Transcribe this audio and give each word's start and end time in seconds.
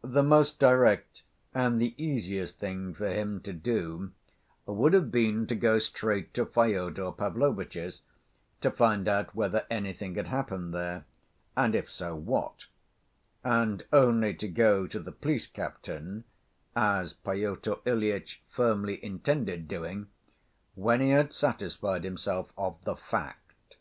The 0.00 0.22
most 0.22 0.58
direct 0.58 1.20
and 1.52 1.78
the 1.78 1.94
easiest 2.02 2.58
thing 2.58 2.94
for 2.94 3.06
him 3.08 3.40
to 3.40 3.52
do 3.52 4.12
would 4.64 4.94
have 4.94 5.10
been 5.10 5.46
to 5.46 5.54
go 5.54 5.78
straight 5.78 6.32
to 6.32 6.46
Fyodor 6.46 7.12
Pavlovitch's, 7.12 8.00
to 8.62 8.70
find 8.70 9.06
out 9.06 9.34
whether 9.34 9.66
anything 9.68 10.14
had 10.14 10.28
happened 10.28 10.72
there, 10.72 11.04
and 11.54 11.74
if 11.74 11.90
so, 11.90 12.16
what; 12.16 12.64
and 13.44 13.84
only 13.92 14.32
to 14.36 14.48
go 14.48 14.86
to 14.86 14.98
the 14.98 15.12
police 15.12 15.46
captain, 15.48 16.24
as 16.74 17.12
Pyotr 17.12 17.74
Ilyitch 17.84 18.40
firmly 18.48 19.04
intended 19.04 19.68
doing, 19.68 20.06
when 20.76 21.02
he 21.02 21.10
had 21.10 21.30
satisfied 21.34 22.04
himself 22.04 22.54
of 22.56 22.82
the 22.84 22.96
fact. 22.96 23.76